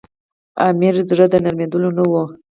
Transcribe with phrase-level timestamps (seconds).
[0.67, 2.23] امیر زړه د نرمېدلو نه وو.